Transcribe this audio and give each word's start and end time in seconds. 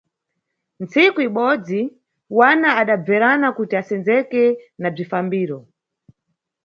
Ntsiku 0.83 1.19
ibodzi, 1.27 1.81
wana 2.39 2.69
adabverana 2.81 3.47
kuti 3.57 3.73
asendzeke 3.81 4.43
na 4.81 4.89
bzifambiro. 4.93 5.57